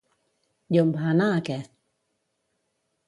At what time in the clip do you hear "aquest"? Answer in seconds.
1.35-1.73